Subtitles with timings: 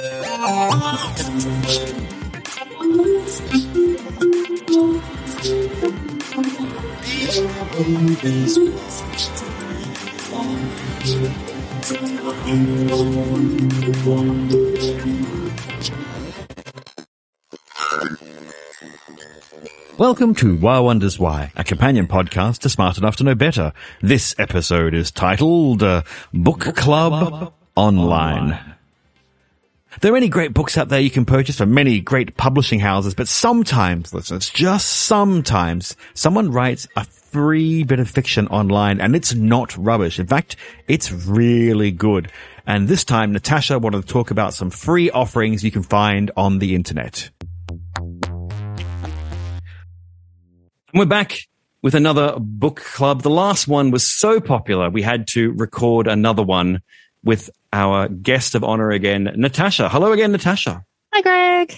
[0.00, 0.16] Welcome
[20.36, 23.74] to Why Wonders Why, a companion podcast to Smart Enough to Know Better.
[24.00, 28.70] This episode is titled uh, Book Club Online.
[29.98, 33.12] There are many great books out there you can purchase from many great publishing houses,
[33.12, 39.34] but sometimes, listeners, just sometimes, someone writes a free bit of fiction online and it's
[39.34, 40.20] not rubbish.
[40.20, 40.54] In fact,
[40.86, 42.30] it's really good.
[42.68, 46.60] And this time, Natasha wanted to talk about some free offerings you can find on
[46.60, 47.28] the internet.
[50.92, 51.36] And we're back
[51.82, 53.22] with another book club.
[53.22, 56.80] The last one was so popular, we had to record another one
[57.22, 59.88] with our guest of honor again, Natasha.
[59.88, 60.84] Hello again, Natasha.
[61.12, 61.76] Hi, Greg.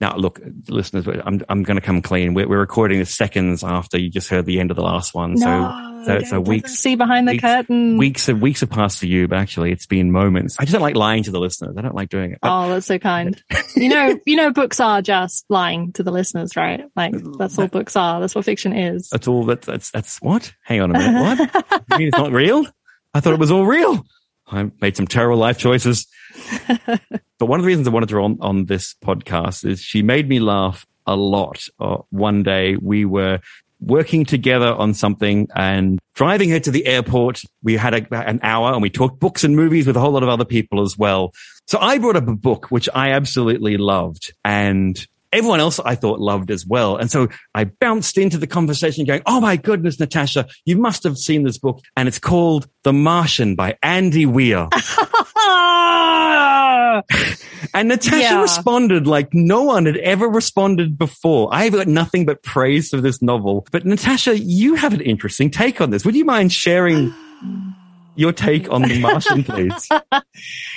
[0.00, 2.34] Now, look, listeners, I'm, I'm going to come clean.
[2.34, 5.34] We're, we're recording this seconds after you just heard the end of the last one.
[5.34, 7.96] No, so, so, so weeks, see behind the weeks, curtain.
[7.96, 10.56] weeks have, weeks have passed for you, but actually it's been moments.
[10.58, 11.76] I just don't like lying to the listeners.
[11.78, 12.38] I don't like doing it.
[12.42, 13.40] But Oh, that's so kind.
[13.76, 16.84] you know, you know, books are just lying to the listeners, right?
[16.96, 18.20] Like that's all books are.
[18.20, 19.08] That's what fiction is.
[19.08, 20.52] That's all that, that's, that's what?
[20.64, 21.48] Hang on a minute.
[21.50, 21.80] What?
[21.92, 22.66] you mean it's not real?
[23.14, 24.04] I thought it was all real.
[24.46, 26.06] I made some terrible life choices.
[26.76, 30.28] but one of the reasons I wanted her on, on this podcast is she made
[30.28, 31.66] me laugh a lot.
[31.78, 33.40] Uh, one day we were
[33.80, 37.42] working together on something and driving her to the airport.
[37.62, 40.22] We had a, an hour and we talked books and movies with a whole lot
[40.22, 41.32] of other people as well.
[41.66, 46.20] So I brought up a book which I absolutely loved and everyone else I thought
[46.20, 46.96] loved as well.
[46.96, 51.18] And so I bounced into the conversation going, Oh my goodness, Natasha, you must have
[51.18, 51.80] seen this book.
[51.96, 54.68] And it's called The Martian by Andy Weir.
[57.72, 58.40] And Natasha Yeah.
[58.42, 61.48] responded like no one had ever responded before.
[61.52, 63.66] I've got nothing but praise for this novel.
[63.72, 66.04] But Natasha, you have an interesting take on this.
[66.04, 67.12] Would you mind sharing
[68.16, 69.88] your take on The Martian, please?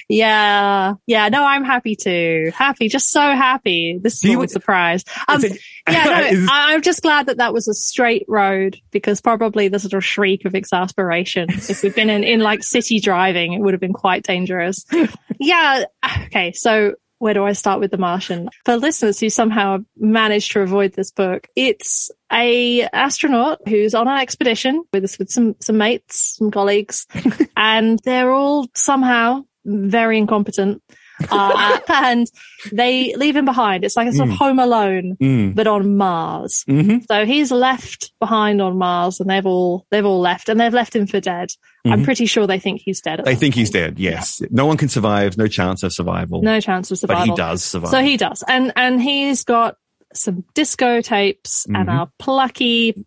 [0.10, 0.94] yeah.
[1.06, 1.30] Yeah.
[1.30, 2.52] No, I'm happy to.
[2.54, 2.88] Happy.
[2.90, 4.00] Just so happy.
[4.02, 5.04] This is a surprise.
[5.28, 5.42] Um,
[5.90, 9.68] yeah, no, Is- I- I'm just glad that that was a straight road because probably
[9.68, 11.50] the sort of shriek of exasperation.
[11.50, 14.86] if we'd been in, in like city driving, it would have been quite dangerous.
[15.40, 15.86] yeah.
[16.26, 16.52] Okay.
[16.54, 18.50] So where do I start with The Martian?
[18.66, 24.18] For listeners who somehow managed to avoid this book, it's a astronaut who's on an
[24.18, 27.08] expedition with with some some mates, some colleagues,
[27.58, 30.82] and they're all somehow very incompetent.
[31.30, 32.28] Uh, and
[32.72, 33.84] they leave him behind.
[33.84, 35.56] It's like a sort of home alone, Mm.
[35.56, 36.64] but on Mars.
[36.68, 40.74] hmm So he's left behind on Mars and they've all, they've all left and they've
[40.74, 41.50] left him for dead.
[41.86, 42.06] I'm Mhm.
[42.06, 43.22] pretty sure they think he's dead.
[43.24, 43.98] They think he's dead.
[44.00, 44.42] Yes.
[44.52, 45.38] No one can survive.
[45.38, 46.42] No chance of survival.
[46.44, 47.26] No chance of but survival.
[47.26, 47.92] he does survive.
[47.92, 48.44] So he does.
[48.48, 49.76] And, and he's got
[50.14, 52.02] some disco tapes and Mhm.
[52.04, 53.06] a plucky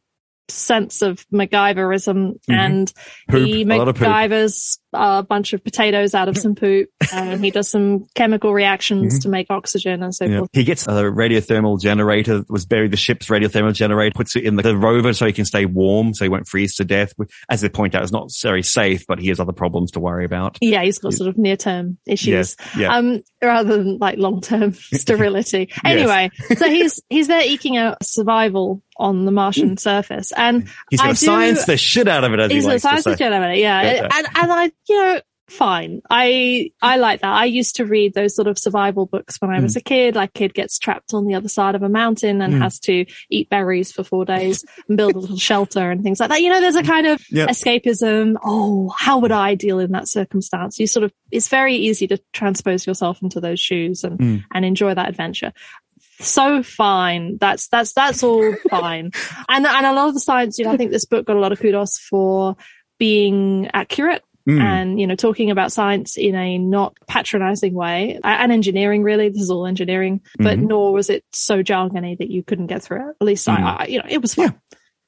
[0.48, 2.38] sense of MacGyverism Mhm.
[2.48, 2.92] and
[3.30, 3.96] he poop.
[3.96, 9.20] MacGyvers a bunch of potatoes out of some poop and he does some chemical reactions
[9.20, 10.32] to make oxygen and so Mm-hmm.
[10.32, 10.38] Yeah.
[10.40, 10.50] forth.
[10.52, 14.56] He gets a radiothermal generator that was buried the ship's radiothermal generator, puts it in
[14.56, 17.12] the, the rover so he can stay warm, so he won't freeze to death.
[17.48, 20.24] As they point out, it's not very safe, but he has other problems to worry
[20.24, 20.58] about.
[20.60, 22.28] Yeah, he's got sort of near-term issues.
[22.28, 22.56] Yes.
[22.76, 22.96] Yeah.
[22.96, 25.70] um, rather than like long-term sterility.
[25.84, 31.14] Anyway, so he's he's there eking out survival on the Martian surface, and He's going
[31.14, 33.10] to science the shit out of it, as he's he likes to science say.
[33.12, 33.82] fiction element, yeah.
[33.82, 34.08] Yeah.
[34.12, 36.00] And and I, you know, fine.
[36.10, 37.32] I I like that.
[37.32, 40.14] I used to read those sort of survival books when I was a kid.
[40.14, 42.62] Like, kid gets trapped on the other side of a mountain and Mm.
[42.62, 46.28] has to eat berries for four days and build a little shelter and things like
[46.28, 46.40] that.
[46.42, 47.48] You know, there's a kind of Yep.
[47.48, 48.36] escapism.
[48.44, 50.78] Oh, how would I deal in that circumstance?
[50.78, 54.44] You sort of, it's very easy to transpose yourself into those shoes and, Mm.
[54.54, 55.52] and enjoy that adventure.
[56.20, 57.38] So fine.
[57.38, 59.10] That's, that's, that's all fine.
[59.48, 61.40] And, and a lot of the science, you know, I think this book got a
[61.40, 62.54] lot of kudos for
[62.98, 64.60] being accurate Mm.
[64.60, 69.28] and, you know, talking about science in a not patronizing way and engineering, really.
[69.28, 70.68] This is all engineering, but Mhm.
[70.68, 73.16] nor was it so jargony that you couldn't get through it.
[73.20, 73.58] At least Mm.
[73.58, 74.54] I, I, you know, it was fun.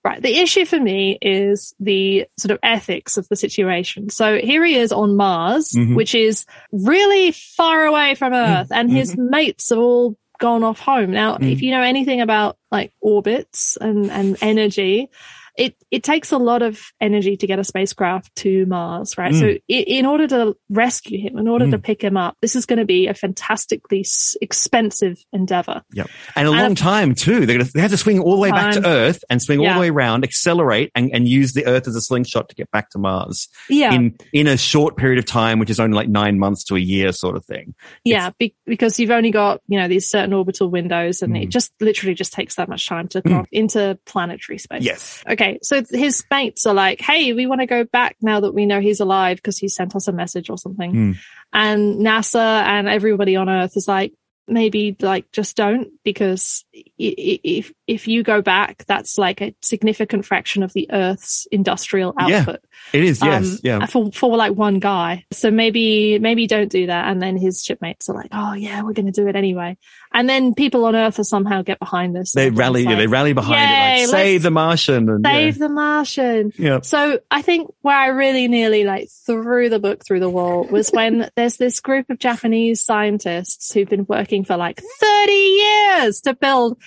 [0.05, 0.21] Right.
[0.21, 4.11] The issue for me is the sort of ethics of the situation.
[4.11, 5.95] So here he is on Mars, Mhm.
[5.95, 11.13] which is really far away from Earth and his mates have all gone off home.
[11.13, 11.53] Now, Mm.
[11.53, 15.09] if you know anything about like orbits and, and energy,
[15.57, 19.33] it it takes a lot of energy to get a spacecraft to Mars, right?
[19.35, 19.39] Mm.
[19.39, 21.83] So i- in order to rescue him, in order to Mm.
[21.83, 24.05] pick him up, this is going to be a fantastically
[24.41, 25.83] expensive endeavor.
[25.93, 26.09] Yep.
[26.37, 27.47] And a And long a- time too.
[27.47, 29.75] They're gonna, they have to swing all the way back to Earth and swing all
[29.75, 32.91] the way around, accelerate and, and use the Earth as a slingshot to get back
[32.91, 36.39] to Mars Yeah, in, in a short period of time, which is only like nine
[36.39, 37.75] months to a year sort of thing.
[38.05, 41.43] yeah, be- because you've only got you know these certain orbital windows, and Mm.
[41.45, 44.83] it just literally just takes that much time to cross into planetary space.
[44.83, 45.23] Yes.
[45.29, 48.67] Okay, so his mates are like, "Hey, we want to go back now that we
[48.67, 51.13] know he's alive because he sent us a message or something." Hmm.
[51.53, 54.13] And NASA and everybody on Earth is like,
[54.49, 56.65] maybe like just don't because
[56.99, 62.61] if if you go back, that's like a significant fraction of the Earth's industrial output.
[62.93, 62.99] Yeah.
[62.99, 63.21] It is.
[63.23, 63.55] Yes.
[63.55, 63.87] um, yeah.
[63.87, 67.09] For for like one guy, so maybe maybe don't do that.
[67.09, 69.77] And then his shipmates are like, "Oh yeah, we're going to do it anyway."
[70.13, 72.33] And then people on Earth are somehow get behind this.
[72.33, 72.83] They rally.
[72.83, 74.07] it's yeah, they rally behind it.
[74.07, 75.09] Like, save the Martian.
[75.09, 76.53] And, Save the Martian.
[76.57, 76.69] yeah.
[76.69, 76.81] yeah.
[76.83, 80.91] So I think where I really nearly like threw the book through the wall was
[80.91, 86.35] when there's this group of Japanese scientists who've been working for like 30 years to
[86.35, 86.79] build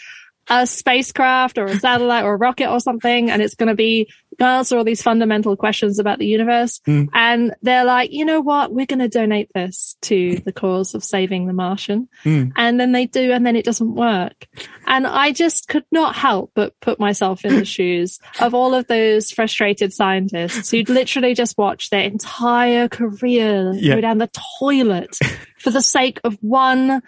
[0.50, 3.31] a spacecraft or a satellite or a rocket or something.
[3.31, 4.09] And it's going to be
[4.39, 6.81] answer all these fundamental questions about the universe.
[6.86, 7.07] Mm.
[7.13, 8.74] And they're like, you know what?
[8.74, 12.09] We're going to donate this to the cause of saving the Martian.
[12.25, 12.51] Mm.
[12.56, 14.47] And then they do, and then it doesn't work.
[14.86, 18.88] And I just could not help but put myself in the shoes of all of
[18.88, 23.95] those frustrated scientists who'd literally just watched their entire career Yeah.
[23.95, 25.18] go down the toilet
[25.59, 27.01] for the sake of one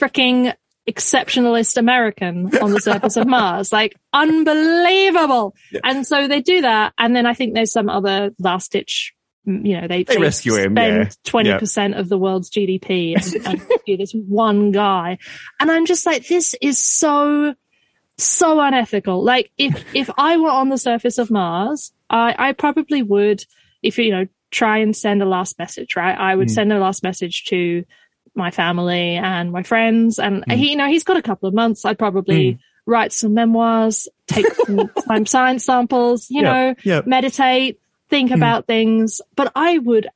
[0.00, 0.54] freaking
[0.88, 3.72] exceptionalist American on the surface of Mars.
[3.72, 5.54] Like unbelievable.
[5.72, 5.80] Yeah.
[5.84, 6.92] And so they do that.
[6.98, 9.14] And then I think there's some other last ditch,
[9.46, 11.08] mm, you know, they, They rescue him, yeah.
[11.08, 13.66] spend 20% of the world's GDP and, and
[13.98, 15.18] this one guy.
[15.60, 17.54] And I'm just like, this is so,
[18.18, 19.24] so unethical.
[19.24, 23.44] Like if, if I were on the surface of Mars, I, I probably would,
[23.82, 26.16] if you know, try and send a last message, right?
[26.16, 26.52] I would Mm.
[26.54, 27.84] send a last message to
[28.34, 30.18] my family and my friends.
[30.18, 30.54] And Mm.
[30.56, 31.84] he, you know, he's got a couple of months.
[31.84, 32.58] I'd probably Mm.
[32.86, 34.90] write some memoirs, take some,
[35.26, 36.74] science samples, you know,
[37.06, 37.78] meditate,
[38.10, 38.34] think Hmm.
[38.36, 39.20] about things.
[39.36, 40.08] But I would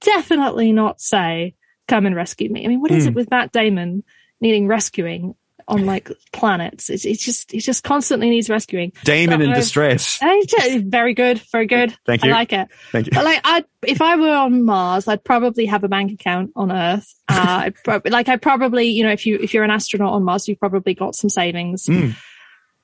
[0.00, 1.54] definitely not say,
[1.88, 2.64] come and rescue me.
[2.64, 4.04] I mean, what is it with Matt Damon
[4.40, 5.34] needing rescuing
[5.68, 6.90] on like planets?
[6.90, 8.92] It's, it's just, it just constantly needs rescuing.
[9.04, 10.18] Damon in distress.
[10.46, 11.96] Just- very good, very good.
[12.06, 12.30] Thank you.
[12.30, 12.68] I like it.
[12.92, 13.12] Thank you.
[13.14, 16.70] But like, I, if I were on Mars, I'd probably have a bank account on
[16.72, 17.14] Earth.
[17.28, 17.34] Uh,
[17.66, 20.48] I'd prob- like, I probably, you know, if you if you're an astronaut on Mars,
[20.48, 21.86] you've probably got some savings.
[21.86, 22.14] Mm.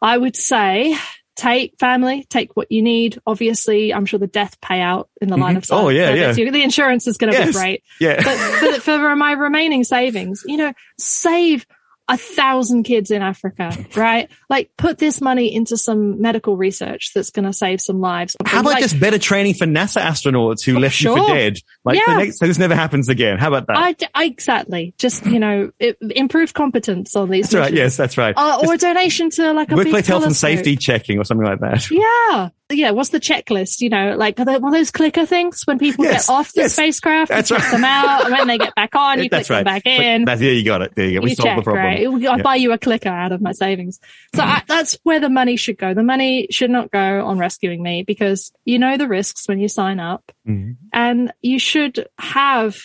[0.03, 0.97] I would say
[1.37, 3.19] take family, take what you need.
[3.27, 5.59] Obviously, I'm sure the death payout in the line Mhm.
[5.59, 5.77] of sight.
[5.83, 6.33] Oh, yeah, yeah.
[6.33, 7.49] The insurance is going to Yes.
[7.49, 7.83] be great.
[8.01, 8.17] Yeah.
[8.23, 11.67] But, but for my remaining savings, you know, save
[12.11, 14.29] a thousand kids in Africa, right?
[14.49, 18.37] Like put this money into some medical research that's going to save some lives.
[18.45, 21.57] How about Like, just better training for NASA astronauts who left you for dead?
[21.85, 22.19] Like the Yeah.
[22.19, 23.39] next, so this never happens again.
[23.39, 23.77] How about that?
[23.77, 24.93] I, I- exactly.
[24.99, 27.51] Just, you know, it, improve competence on these.
[27.51, 27.73] that's right.
[27.73, 28.35] Yes, that's right.
[28.37, 31.61] Uh, or a donation to like a Workplace health and safety checking or something like
[31.61, 31.91] that.
[31.91, 32.49] Yeah.
[32.71, 32.91] Yeah.
[32.93, 33.81] What's the checklist?
[33.81, 36.53] You know, like are they one of those clicker things when people Yes, get off
[36.53, 36.73] the yes.
[36.75, 37.71] spacecraft, That's you right.
[37.73, 39.57] them out, and when they get back on, you click right.
[39.59, 40.25] them back in.
[40.25, 40.95] That's, there you got it.
[40.95, 41.25] There you go.
[41.25, 41.85] We you solved check, the problem.
[41.85, 42.07] right?
[42.07, 42.43] I'll Yeah.
[42.43, 44.01] buy you a clicker out of my savings.
[44.35, 45.95] So I, that's where the money should go.
[45.95, 49.69] The money should not go on rescuing me because you know the risks when you
[49.69, 50.77] sign up Mhm.
[50.93, 52.79] and you should have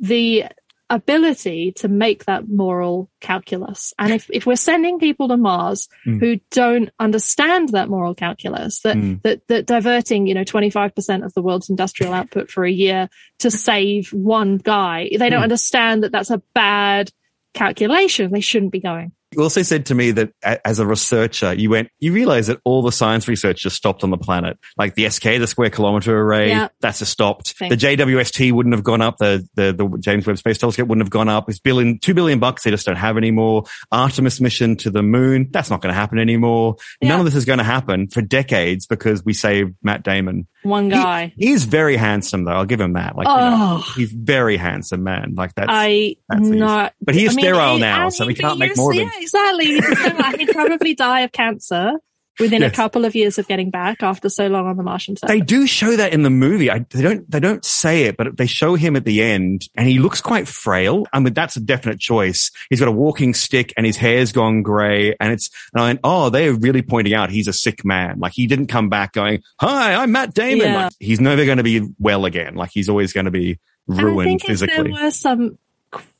[0.00, 0.44] the
[0.90, 3.94] ability to make that moral calculus.
[3.98, 6.20] And if, if we're sending people to Mars Mm.
[6.20, 9.22] who don't understand that moral calculus, that, Mm.
[9.22, 13.08] that, that diverting, you know, 25% of the world's industrial output for a year
[13.38, 15.44] to save one guy, they don't Mm.
[15.44, 17.10] understand that that's a bad
[17.54, 18.30] calculation.
[18.32, 19.12] They shouldn't be going.
[19.32, 22.82] You also said to me that as a researcher, you went, you realize that all
[22.82, 24.58] the science research just stopped on the planet.
[24.76, 26.68] Like the SK, the square kilometer array, Yeah.
[26.80, 27.54] that's just stopped.
[27.58, 27.76] Thanks.
[27.76, 29.18] The JWST wouldn't have gone up.
[29.18, 31.48] The, the, the James Webb Space Telescope wouldn't have gone up.
[31.48, 32.64] It's billion, two billion bucks.
[32.64, 33.64] They just don't have anymore.
[33.92, 35.48] Artemis mission to the moon.
[35.52, 36.76] That's not going to happen anymore.
[37.00, 37.10] Yeah.
[37.10, 40.48] None of this is going to happen for decades because we saved Matt Damon.
[40.62, 41.32] One He- guy.
[41.36, 42.52] He's very handsome though.
[42.52, 43.16] I'll give him that.
[43.16, 45.34] Like, you know, oh, he's very handsome man.
[45.36, 46.92] Like that's, I that's not.
[47.00, 48.96] but he is I mean, sterile he- now, so he- we can't make more of
[48.98, 49.08] him.
[49.12, 49.66] Yeah, exactly.
[49.66, 50.38] He's sterile.
[50.38, 51.92] He'd probably die of cancer
[52.40, 52.72] within Yes.
[52.72, 55.32] a couple of years of getting back after so long on the Martian surface.
[55.34, 56.70] They do show that in the movie.
[56.70, 57.30] I, they don't.
[57.30, 60.48] They don't say it, but they show him at the end, and he looks quite
[60.48, 61.06] frail.
[61.12, 62.50] I mean, that's a definite choice.
[62.70, 65.50] He's got a walking stick, and his hair's gone grey, and it's.
[65.72, 68.18] And I went, oh, they're really pointing out he's a sick man.
[68.18, 70.84] Like he didn't come back going, "Hi, I'm Matt Damon." Yeah.
[70.84, 72.54] Like, he's never going to be well again.
[72.54, 74.92] Like he's always going to be ruined physically.
[74.92, 75.58] there were some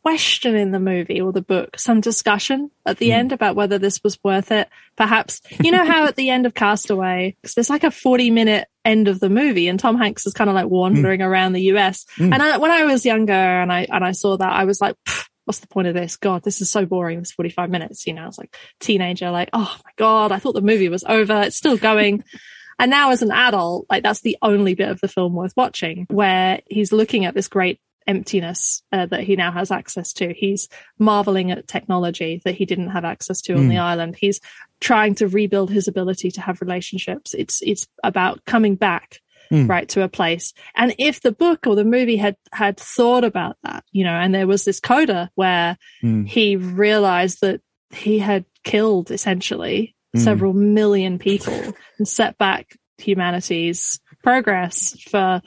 [0.02, 3.14] question in the movie or the book, some discussion at the Mm.
[3.14, 4.68] end about whether this was worth it.
[4.96, 8.66] Perhaps, you know how at the end of Castaway, 'cause there's like a 40 minute
[8.84, 12.06] end of the movie and Tom Hanks is kind of like wandering around the US.
[12.16, 12.32] Mm.
[12.32, 14.96] And I, when I was younger and I, and I saw that, I was like,
[15.44, 16.16] what's the point of this?
[16.16, 17.18] God, this is so boring.
[17.18, 20.54] This 45 minutes, you know, I was like teenager, like, oh my God, I thought
[20.54, 21.42] the movie was over.
[21.42, 22.24] It's still going.
[22.78, 26.06] And now as an adult, like that's the only bit of the film worth watching
[26.08, 30.32] where he's looking at this great emptiness uh, that he now has access to.
[30.32, 33.68] He's marveling at technology that he didn't have access to on Mm.
[33.70, 34.16] the island.
[34.16, 34.40] He's
[34.80, 37.34] trying to rebuild his ability to have relationships.
[37.34, 39.20] It's, it's about coming back.
[39.52, 39.68] Mm.
[39.68, 40.54] Right to a place.
[40.76, 44.32] And if the book or the movie had, had thought about that, you know, and
[44.32, 46.28] there was this coda where Mm.
[46.28, 50.20] he realized that he had killed essentially Mm.
[50.20, 55.42] several million people and set back humanity's progress for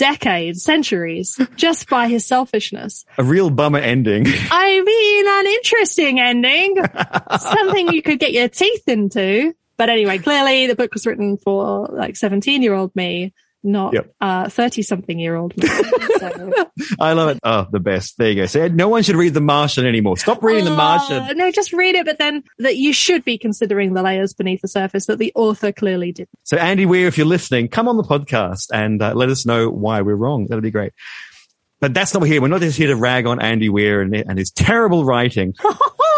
[0.00, 3.04] decades, centuries, just by his selfishness.
[3.18, 4.24] A real bummer ending.
[4.50, 6.76] I mean, an interesting ending,
[7.38, 9.54] something you could get your teeth into.
[9.76, 14.14] But anyway, clearly the book was written for like 17 year old me, not Yep.
[14.20, 15.52] uh 30 something year old.
[15.60, 15.66] So-
[17.00, 17.40] I love it.
[17.42, 18.16] Oh, the best.
[18.18, 18.46] There you go.
[18.46, 20.16] So no one should read The Martian anymore.
[20.16, 21.36] Stop reading The Uh, Martian.
[21.36, 24.68] No, just read it, but then that you should be considering the layers beneath the
[24.68, 26.28] surface that the author clearly did.
[26.44, 29.68] So Andy Weir, if you're listening, come on the podcast and uh, let us know
[29.68, 30.46] why we're wrong.
[30.46, 30.92] That'd be great.
[31.80, 32.42] But that's not what we're here.
[32.42, 35.54] We're not just here to rag on Andy Weir and, and his terrible writing.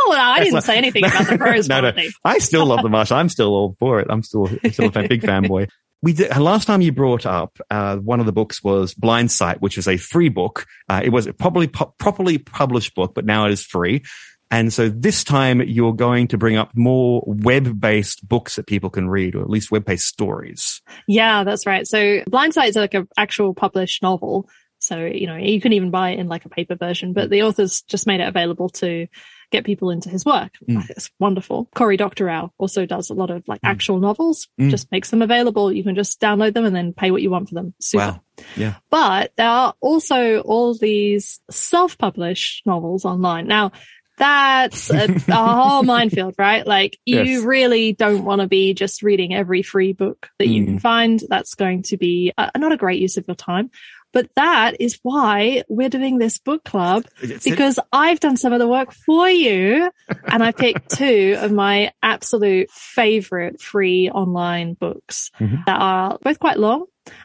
[0.04, 1.92] Oh, no, I didn't say anything about the prose No, no.
[2.24, 3.16] I still love The Martian.
[3.18, 4.08] I'm still all for it.
[4.10, 5.68] I'm still, still a big fanboy.
[6.02, 9.78] We did, last time you brought up, uh, one of the books was Blindsight, which
[9.78, 10.66] is a free book.
[10.88, 14.02] Uh, it was a properly, pu- properly published book, but now it is free.
[14.50, 19.08] And so this time you're going to bring up more web-based books that people can
[19.08, 20.82] read, or at least web-based stories.
[21.08, 21.86] Yeah, that's right.
[21.86, 24.50] So Blindsight is like an actual published novel.
[24.82, 27.42] So, you know, you can even buy it in like a paper version, but the
[27.42, 29.06] author's just made it available to
[29.50, 30.52] get people into his work.
[30.68, 30.88] Mm.
[30.90, 31.68] It's wonderful.
[31.74, 33.68] Cory Doctorow also does a lot of like Mm.
[33.70, 34.70] actual novels, Mm.
[34.70, 35.70] just makes them available.
[35.72, 37.74] You can just download them and then pay what you want for them.
[37.80, 38.04] Super.
[38.04, 38.20] Wow.
[38.56, 38.74] Yeah.
[38.90, 43.46] But there are also all these self-published novels online.
[43.46, 43.72] Now,
[44.18, 46.66] that's a, a whole minefield, right?
[46.66, 47.42] Like you Yes.
[47.44, 50.66] really don't want to be just reading every free book that you Mm.
[50.66, 51.22] can find.
[51.28, 53.70] That's going to be uh not a great use of your time.
[54.12, 58.52] But that is why we're doing this book club It's- it- because I've done some
[58.52, 59.90] of the work for you
[60.26, 65.64] and I picked two of my absolute favorite free online books Mhm.
[65.66, 66.84] that are both quite long.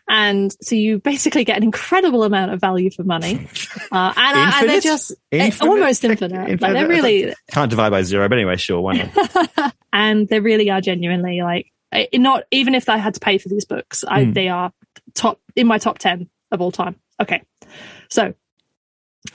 [0.09, 3.47] And so you basically get an incredible amount of value for money.
[3.89, 5.69] Uh, and, uh, and they're just eh, Infinite?
[5.69, 6.61] almost infinite.
[6.61, 9.73] Like they're really, Can't divide by zero, but anyway, sure, why not?
[9.93, 13.47] and they really are genuinely like, eh, not even if I had to pay for
[13.47, 14.33] these books, I, Hmm.
[14.33, 14.73] they are
[15.13, 16.95] top in my top 10 of all time.
[17.21, 17.41] Okay.
[18.09, 18.33] So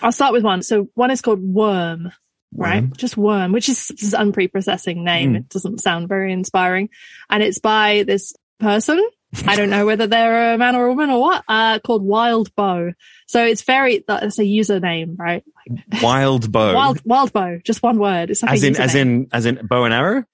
[0.01, 0.63] I'll start with one.
[0.63, 2.13] So one is called Worm,
[2.55, 2.83] right?
[2.83, 2.93] Worm.
[2.97, 5.31] Just Worm, which is just an unprepossessing name.
[5.31, 5.37] Hmm.
[5.37, 6.89] It doesn't sound very inspiring.
[7.29, 9.07] And it's by this person.
[9.47, 12.93] I don't know whether they're a man or a woman or what, uh, called Wildbow.
[13.27, 15.43] So it's very, that's a username, right?
[15.91, 16.75] Wildbow.
[16.75, 18.31] Wild, Wildbow, just one word.
[18.31, 20.25] It's like as in, as in, as in bow and arrow?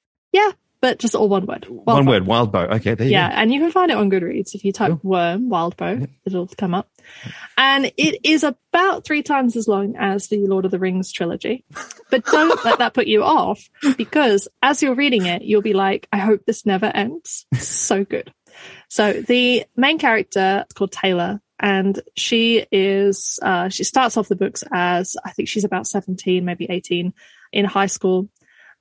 [0.81, 1.67] But just all one word.
[1.69, 2.11] Wild One Bow.
[2.13, 2.77] word, Wildbow.
[2.77, 5.01] Okay, there you Yeah, and you can find it on Goodreads if you type Cool.
[5.03, 6.89] worm, Wildbow, it'll come up.
[7.57, 11.65] And it is about three times as long as the Lord of the Rings trilogy.
[12.11, 16.07] But don't let that put you off because as you're reading it, you'll be like,
[16.13, 17.47] I hope this never ends.
[17.53, 18.33] It's so good.
[18.89, 24.37] So the main character is called Taylor and she is, uh, she starts off the
[24.37, 27.13] books as, I think she's about 17, maybe 18
[27.53, 28.29] in high school.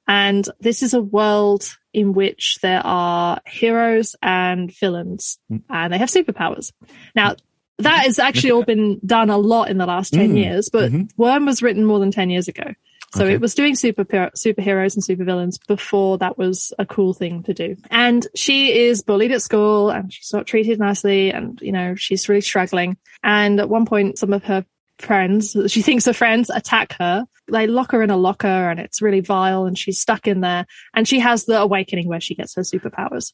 [0.08, 5.64] And this is a world in which there are heroes and villains Mm.
[5.70, 6.72] and they have superpowers.
[7.16, 7.36] Now,
[7.80, 10.38] that has actually all been done a lot in the last 10 Mm.
[10.44, 11.10] years, but Mhm.
[11.18, 12.74] Worm was written more than 10 years ago.
[13.16, 13.34] So Okay.
[13.34, 17.76] it was doing super superheroes and supervillains before that was a cool thing to do.
[17.90, 22.28] And she is bullied at school and she's not treated nicely and, you know, she's
[22.30, 22.98] really struggling.
[23.24, 24.66] And at one point, some of her
[25.00, 27.26] friends, she thinks her friends attack her.
[27.52, 30.66] They lock her in a locker and it's really vile and she's stuck in there
[30.94, 33.34] and she has the awakening where she gets her superpowers.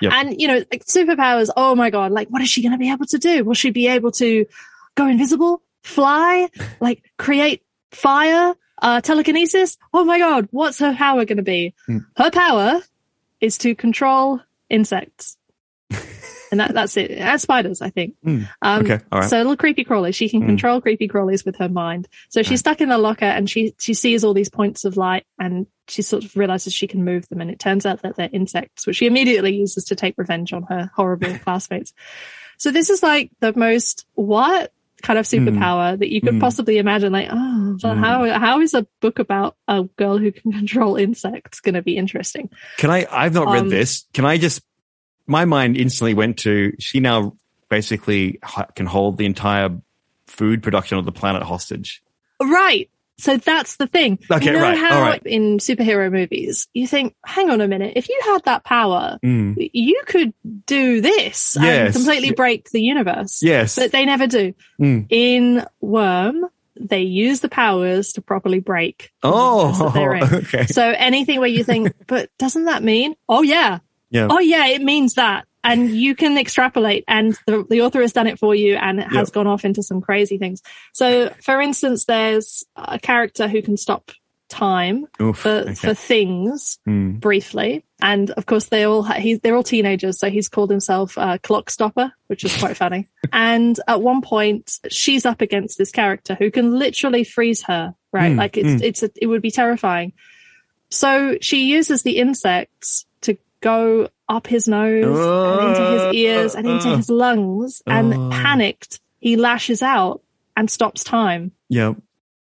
[0.00, 0.12] Yep.
[0.12, 2.90] And, you know, like superpowers, oh my God, like what is she going to be
[2.90, 3.44] able to do?
[3.44, 4.46] Will she be able to
[4.94, 6.48] go invisible, fly,
[6.80, 7.62] like create
[7.92, 9.76] fire, uh, telekinesis?
[9.92, 11.74] Oh my God, what's her power going to be?
[11.86, 11.98] Hmm.
[12.16, 12.80] Her power
[13.40, 15.36] is to control insects.
[16.50, 17.10] And that, that's it.
[17.12, 18.14] And spiders, I think.
[18.22, 18.42] Hmm.
[18.62, 19.28] Um, Okay, all right.
[19.30, 20.14] so little creepy crawlies.
[20.14, 20.46] She can Mm.
[20.46, 22.08] control creepy crawlies with her mind.
[22.28, 22.58] So she's Right.
[22.58, 26.02] stuck in the locker and she, she sees all these points of light and she
[26.02, 27.40] sort of realizes she can move them.
[27.40, 30.62] And it turns out that they're insects, which she immediately uses to take revenge on
[30.64, 31.92] her horrible classmates.
[32.58, 36.40] So this is like the most what kind of superpower that you could Mm.
[36.40, 37.10] possibly imagine.
[37.12, 37.98] Like, oh, Mm.
[37.98, 41.96] how how is a book about a girl who can control insects going to be
[41.96, 42.50] interesting?
[42.76, 43.06] Can I?
[43.10, 44.04] I've not read Um, this.
[44.12, 44.60] Can I just?
[45.30, 47.36] My mind instantly went to she now
[47.68, 48.38] basically
[48.74, 49.70] can hold the entire
[50.26, 52.02] food production of the planet hostage.
[52.42, 52.90] Right.
[53.18, 54.18] So that's the thing.
[54.30, 55.22] Okay, you know right, how all right.
[55.26, 59.70] in superhero movies you think, hang on a minute, if you had that power, Mm.
[59.74, 60.32] you could
[60.66, 63.42] do this and completely break the universe.
[63.42, 63.76] Yes.
[63.76, 64.54] But they never do.
[64.80, 65.06] Mm.
[65.10, 66.46] In Worm,
[66.80, 69.10] they use the powers to properly break.
[69.22, 70.66] the universe that Oh, okay.
[70.66, 73.14] So anything where you think, but doesn't that mean?
[73.28, 73.80] Oh yeah.
[74.10, 74.28] Yeah.
[74.30, 75.46] Oh yeah, it means that.
[75.62, 79.04] And you can extrapolate and the, the author has done it for you and it
[79.08, 79.32] has Yep.
[79.34, 80.62] gone off into some crazy things.
[80.94, 84.10] So for instance, there's a character who can stop
[84.48, 85.74] time Oof, for, okay.
[85.74, 87.20] for things Mm.
[87.20, 87.84] briefly.
[88.00, 90.18] And of course they all, ha- he's, they're all teenagers.
[90.18, 93.08] So he's called himself uh, Clockblocker, which is quite funny.
[93.32, 98.32] And at one point she's up against this character who can literally freeze her, right?
[98.32, 100.14] Mm, like it's, it's, a, it would be terrifying.
[100.90, 103.04] So she uses the insects
[103.60, 108.28] go up his nose and into his ears and into Uh, his lungs and uh.
[108.30, 110.22] panicked, he lashes out
[110.56, 111.94] and stops time Yeah.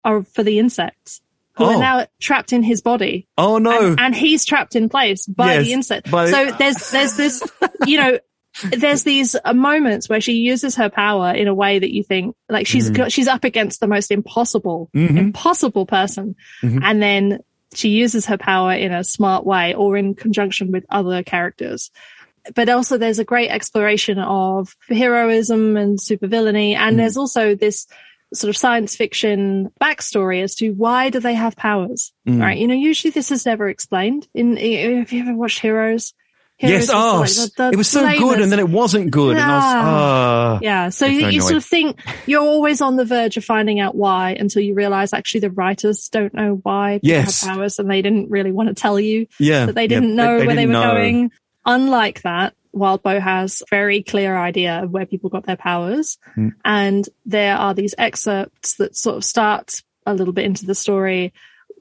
[0.04, 1.20] or for the insects
[1.54, 1.74] who Oh.
[1.76, 3.88] are now trapped in his body Oh no.
[3.90, 6.10] and, and he's trapped in place by Yes, the insect.
[6.10, 7.42] by- so there's there's this,
[7.86, 8.18] you know,
[8.70, 12.36] there's these uh, moments where she uses her power in a way that you think
[12.48, 12.94] like she's Mhm.
[12.96, 15.16] got, she's up against the most impossible Mhm.
[15.18, 16.80] impossible person, Mhm.
[16.82, 17.38] and then
[17.74, 21.90] she uses her power in a smart way or in conjunction with other characters.
[22.54, 26.74] But also there's a great exploration of heroism and supervillainy.
[26.74, 26.98] And Mhm.
[26.98, 27.86] there's also this
[28.34, 32.40] sort of science fiction backstory as to why do they have powers, Mm.
[32.40, 32.58] right?
[32.58, 36.14] You know, usually this is never explained in, have you ever watched Heroes?
[36.70, 36.88] Yes.
[36.92, 39.36] Oh, like the- the it was so good, and then it wasn't good.
[39.36, 40.58] And I was, ah.
[40.62, 40.88] yeah.
[40.90, 43.94] So you, so you sort of think you're always on the verge of finding out
[43.94, 47.42] why until you realize actually the writers don't know why they Yes.
[47.44, 49.66] have powers and they didn't really want to tell you yeah.
[49.66, 50.92] that they didn't know where they didn't were know.
[50.94, 51.30] going.
[51.64, 56.18] Unlike that, Wildbow has a very clear idea of where people got their powers.
[56.34, 56.48] Hmm.
[56.64, 61.32] And there are these excerpts that sort of start a little bit into the story,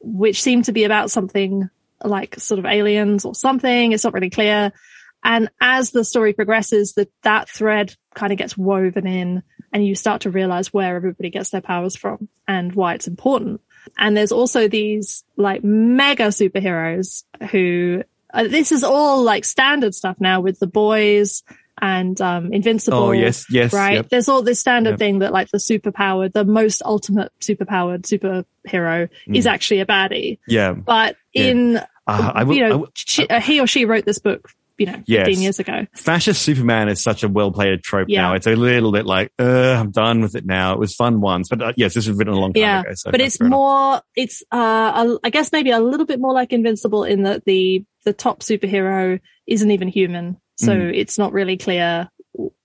[0.02, 1.70] which seem to be about something
[2.04, 3.92] like sort of aliens or something.
[3.92, 4.72] It's not really clear.
[5.24, 9.94] And as the story progresses, that that thread kind of gets woven in and you
[9.96, 13.62] start to realize where everybody gets their powers from and why it's important.
[13.98, 18.04] And there's also these like mega superheroes who
[18.34, 21.44] uh, this is all like standard stuff now with the boys
[21.82, 22.98] and um Invincible.
[22.98, 23.74] Oh yes, yes.
[23.74, 23.96] Right.
[23.96, 24.10] Yep.
[24.10, 25.00] There's all this standard Yep.
[25.00, 29.50] thing that like the superpowered, the most ultimate superpowered superhero is Mm.
[29.52, 30.38] actually a baddie.
[30.48, 30.74] Yeah.
[30.74, 31.44] But Yeah.
[31.46, 32.56] in, Uh, I will.
[32.56, 35.38] you I will- she, uh, he or she wrote this book, you know, 15 Yes.
[35.40, 35.86] years ago.
[35.96, 38.22] fascist Superman is such a well played trope Yeah.
[38.24, 38.34] now.
[38.34, 40.74] It's a little bit like, uh, I'm done with it now.
[40.74, 42.90] It was fun once, but uh, yes, this was written a long time Yeah, ago.
[42.96, 43.58] So but it's fair enough.
[43.58, 47.46] more it's uh a- I guess maybe a little bit more like invincible in that
[47.46, 50.96] the the top superhero isn't even human so Mm.
[50.96, 52.10] it's not really clear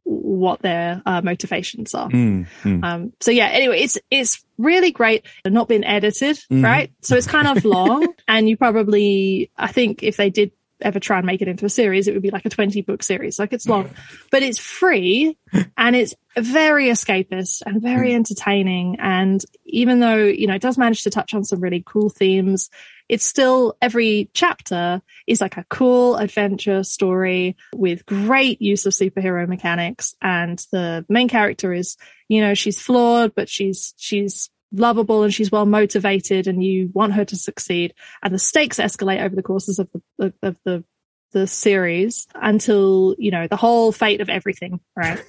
[0.08, 2.08] what their uh, motivations are.
[2.08, 2.84] Mm, mm.
[2.84, 6.62] um so yeah anyway it's it's really great not been edited Mhm.
[6.62, 6.92] right?
[7.02, 11.16] So it's kind of long and you probably i think if they did ever try
[11.16, 13.38] and make it into a series it would be like a 20 book series.
[13.38, 13.90] Like it's long
[14.30, 15.36] but it's free
[15.76, 18.98] and it's very escapist and very entertaining.
[19.00, 22.68] And even though you know it does manage to touch on some really cool themes
[23.08, 29.46] it's still every chapter is like a cool adventure story with great use of superhero
[29.46, 30.14] mechanics.
[30.20, 31.96] And the main character is
[32.28, 37.14] you know she's flawed but she's she's lovable and she's well motivated and you want
[37.14, 37.94] her to succeed.
[38.22, 39.88] And the stakes escalate over the courses of
[40.18, 40.84] the of, the
[41.32, 45.22] the series until you know the whole fate of everything right?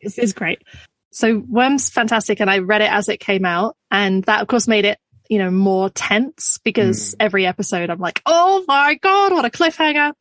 [0.00, 0.62] Is, is great.
[1.14, 3.76] So worm's fantastic and i read it as it came out.
[3.90, 4.98] And that of course made it
[5.32, 10.12] you know more tense because every episode i'm like oh my god what a cliffhanger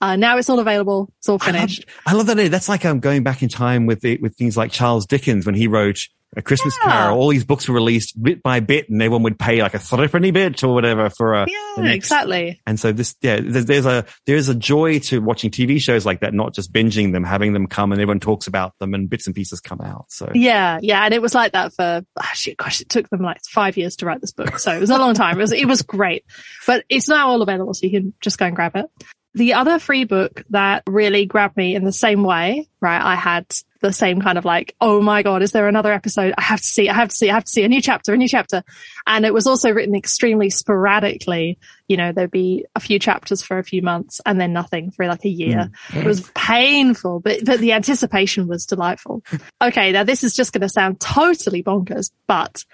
[0.00, 2.38] uh, now it's all available it's all I love- finished I love that.
[2.38, 2.48] idea.
[2.48, 5.54] That's like um, going back in time with the, with things like Charles Dickens when
[5.56, 5.98] he wrote
[6.36, 6.90] A Christmas Yeah.
[6.90, 7.18] Carol.
[7.18, 10.30] All these books were released bit by bit, and everyone would pay like a threepenny
[10.30, 11.46] bit or whatever for a.
[11.48, 15.80] yeah exactly And so this, yeah, there's, there's a there's a joy to watching TV
[15.80, 18.94] shows like that, not just binging them, having them come and everyone talks about them
[18.94, 20.06] and bits and pieces come out.
[20.08, 23.20] So Yeah, yeah, and it was like that for ah, actually, gosh, it took them
[23.20, 25.36] like five years to write this book, so it was a long time.
[25.38, 26.24] It was it was great,
[26.66, 28.86] but it's now all available, so you can just go and grab it.
[29.34, 33.02] the other free book that really grabbed me in the same way, right?
[33.02, 33.46] I had
[33.82, 36.32] the same kind of like, oh my God, is there another episode?
[36.38, 38.14] I have to see, I have to see, I have to see a new chapter,
[38.14, 38.62] a new chapter.
[39.06, 41.58] And it was also written extremely sporadically.
[41.88, 45.06] You know, there'd be a few chapters for a few months and then nothing for
[45.06, 45.70] like a year.
[45.88, 46.00] Mm.
[46.00, 49.22] It was painful, but, but the anticipation was delightful.
[49.62, 49.92] okay.
[49.92, 52.64] Now this is just going to sound totally bonkers, but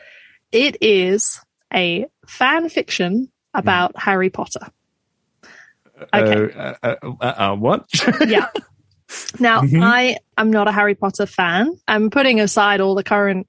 [0.52, 1.40] it is
[1.74, 4.00] a fan fiction about mm.
[4.00, 4.68] Harry Potter.
[6.14, 6.54] Okay.
[6.54, 7.86] Uh, uh, uh, uh what?
[8.26, 8.48] yeah.
[9.38, 9.82] Now, mm-hmm.
[9.82, 11.78] I am not a Harry Potter fan.
[11.86, 13.46] I'm putting aside all the current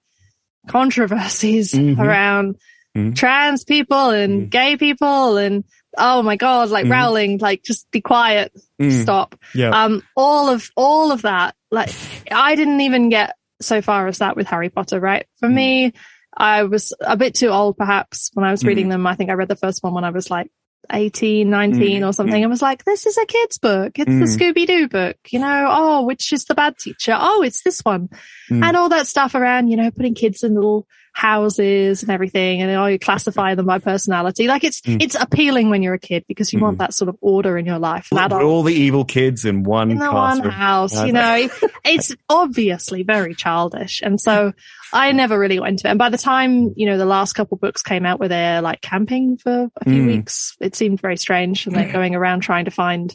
[0.68, 2.00] controversies mm-hmm.
[2.00, 2.56] around
[2.96, 3.14] mm-hmm.
[3.14, 4.50] trans people and mm.
[4.50, 5.64] gay people and
[5.98, 6.92] oh my god, like mm.
[6.92, 9.02] Rowling, like just be quiet, mm.
[9.02, 9.36] stop.
[9.54, 9.70] Yeah.
[9.70, 11.92] Um, all of all of that, like
[12.32, 15.00] I didn't even get so far as that with Harry Potter.
[15.00, 15.26] Right?
[15.40, 15.54] For mm.
[15.54, 15.94] me,
[16.36, 18.92] I was a bit too old, perhaps, when I was reading mm.
[18.92, 19.08] them.
[19.08, 20.52] I think I read the first one when I was like
[20.92, 22.42] 18, 19 mm, or something.
[22.42, 22.46] Mm.
[22.46, 23.98] I was like, this is a kid's book.
[23.98, 24.20] It's mm.
[24.20, 27.16] the Scooby Doo book, you know, oh, which is the bad teacher?
[27.20, 28.10] Oh, it's this one.
[28.50, 28.64] Mm.
[28.64, 30.88] And all that stuff around, you know, putting kids in little
[31.20, 32.62] houses and everything.
[32.62, 34.48] And oh, you classify them by personality.
[34.48, 35.02] Like it's, mm.
[35.02, 36.80] it's appealing when you're a kid because you want mm.
[36.80, 38.08] that sort of order in your life.
[38.12, 41.50] Put all the evil kids in one, in one house, you know,
[41.84, 44.02] it's obviously very childish.
[44.02, 44.54] And so
[44.94, 45.92] I never really went to it.
[45.92, 48.82] And by the time, you know, the last couple books came out where they're like
[48.82, 50.08] camping for a few mm.
[50.08, 51.68] weeks, it seemed very strange.
[51.68, 53.14] And they're going around trying to find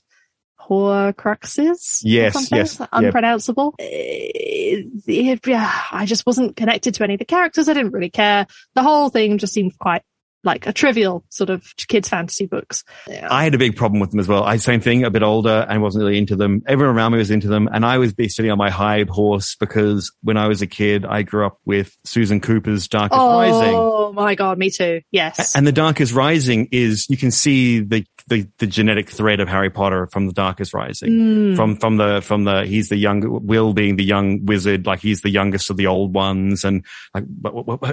[0.69, 2.01] Horcruxes.
[2.03, 3.75] Yes, yes, unpronounceable.
[3.79, 5.47] Yep.
[5.47, 7.69] yeah, I just wasn't connected to any of the characters.
[7.69, 8.47] I didn't really care.
[8.75, 10.03] The whole thing just seemed quite
[10.45, 12.85] like a trivial sort of kids fantasy books.
[13.09, 13.29] Yeah.
[13.31, 14.45] I had a big problem with them as well.
[14.45, 16.63] I same thing, a bit older and wasn't really into them.
[16.67, 20.13] Everyone around me was into them and I was sitting on my high horse because
[20.23, 23.75] when I was a kid, I grew up with Susan Cooper's Dark Is oh, Rising.
[23.75, 25.01] Oh my God, me too.
[25.11, 25.57] Yes.
[25.57, 29.49] And the Dark Is Rising is, you can see the, the, the genetic thread of
[29.49, 31.11] Harry Potter from the Dark Is Rising.
[31.11, 31.57] Mm.
[31.57, 35.23] From, from the, from the, he's the young, Will being the young wizard, like he's
[35.23, 36.65] the youngest of the old ones.
[36.65, 37.25] And like,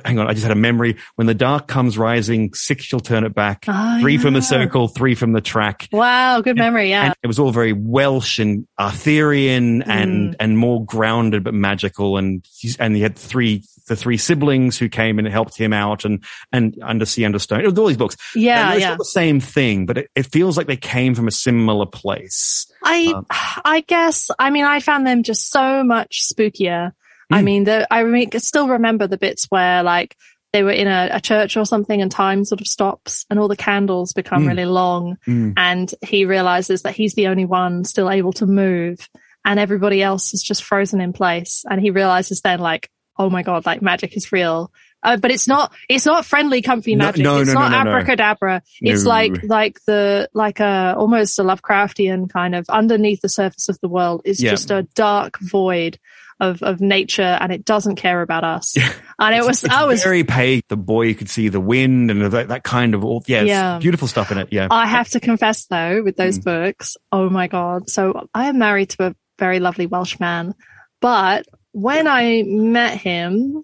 [0.05, 3.23] hang on, I just had a memory when the dark comes rising six she'll turn
[3.23, 4.21] it back, oh, three yeah.
[4.21, 5.87] from the circle, three from the track.
[5.91, 7.05] Wow, good memory, yeah.
[7.05, 10.35] And it was all very Welsh and Arthurian and, mm.
[10.39, 12.17] and more grounded but magical.
[12.17, 12.45] And,
[12.79, 16.81] and he had three, the three siblings who came and helped him out and, and
[16.81, 17.65] Undersea Understone.
[17.65, 18.17] All these books.
[18.35, 18.73] Yeah.
[18.73, 18.89] It's yeah.
[18.89, 22.71] not the same thing, but it, it, feels like they came from a similar place.
[22.83, 26.93] I, um, I guess, I mean, I found them just so much spookier.
[27.31, 27.45] I hmm.
[27.45, 30.15] mean, the, I mean, I still remember the bits where like
[30.53, 33.47] they were in a, a, church or something and time sort of stops and all
[33.47, 34.47] the candles become mm.
[34.49, 35.17] really long.
[35.27, 35.53] Mm.
[35.57, 39.09] and he realizes that he's the only one still able to move
[39.45, 41.63] and everybody else is just frozen in place.
[41.69, 44.71] And he realizes then like oh my god like magic is real.
[45.03, 47.23] Uh, but it's not it's not friendly comfy magic.
[47.23, 48.61] no, no, it's no, not abracadabra.
[48.81, 53.79] It's like like the like a almost a lovecraftian kind of underneath the surface of
[53.81, 54.51] the world is yeah.
[54.51, 55.97] just a dark void
[56.41, 58.75] of, of nature and it doesn't care about us.
[59.19, 60.61] And it was, I was very pale.
[60.67, 63.77] The boy, you could see the wind and that, that kind of, all, yeah, yeah.
[63.77, 64.47] beautiful stuff in it.
[64.51, 64.67] Yeah.
[64.71, 66.43] I have to confess though, with those mm.
[66.43, 67.87] books, oh my God.
[67.87, 70.55] So I am married to a very lovely Welsh man,
[71.01, 73.61] but when I met him,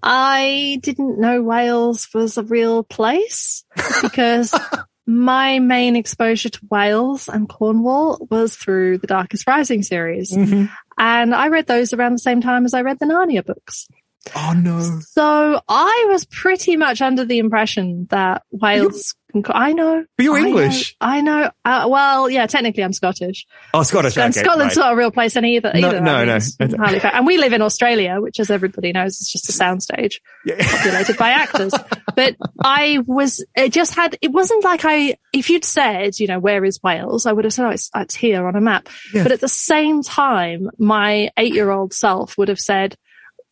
[0.00, 3.64] I didn't know Wales was a real place
[4.02, 4.54] because
[5.06, 10.32] my main exposure to Wales and Cornwall was through the Dark Is Rising series.
[10.32, 10.66] Mm-hmm.
[11.00, 13.88] And I read those around the same time as I read the Narnia books.
[14.36, 15.00] Oh no.
[15.00, 19.14] So I was pretty much under the impression that Wales
[19.46, 20.04] I know.
[20.16, 20.96] But you're I English.
[21.00, 21.50] Know, I know.
[21.64, 23.46] Uh, well, yeah, technically I'm Scottish.
[23.74, 24.16] Oh, Scottish.
[24.16, 24.82] And okay, Scotland's right.
[24.82, 25.72] not a real place any either.
[25.74, 26.38] No, either, no, no.
[27.12, 30.56] and we live in Australia, which as everybody knows is just a soundstage yeah.
[30.60, 31.74] populated by actors.
[32.14, 36.38] But I was, it just had, it wasn't like I, if you'd said, you know,
[36.38, 37.26] where is Wales?
[37.26, 38.88] I would have said, oh, it's, it's here on a map.
[39.12, 39.22] Yeah.
[39.22, 42.96] But at the same time, my eight year old self would have said,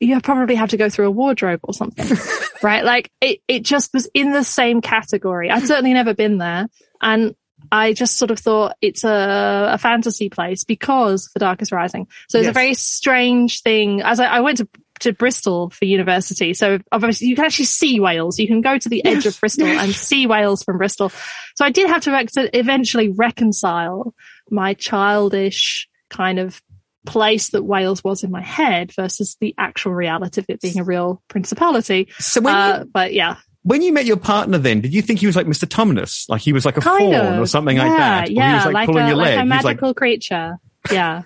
[0.01, 2.17] you probably have to go through a wardrobe or something,
[2.63, 2.85] right?
[2.85, 5.51] Like it, it just was in the same category.
[5.51, 6.69] I'd certainly never been there.
[7.01, 7.35] And
[7.73, 12.07] I just sort of thought it's a, a fantasy place because The Dark Is Rising.
[12.29, 12.51] So it's yes.
[12.51, 14.01] a very strange thing.
[14.03, 14.69] As I, I, went to,
[15.01, 16.55] to Bristol for university.
[16.55, 18.39] So obviously you can actually see Wales.
[18.39, 21.11] You can go to the edge of Bristol and see Wales from Bristol.
[21.57, 24.15] So I did have to, to eventually reconcile
[24.51, 26.63] my childish kind of
[27.09, 30.85] place that Wales was in my head versus the actual reality of it being a
[30.85, 32.09] real principality.
[32.19, 33.37] So when uh, you, but yeah.
[33.63, 35.67] When you met your partner then, did you think he was like Mr.
[35.67, 36.29] Tumnus?
[36.29, 37.41] Like he was like a kind faun of.
[37.41, 38.31] or something yeah, like that?
[38.31, 40.59] Yeah, like, like, a, like a magical creature.
[40.91, 41.23] Yeah.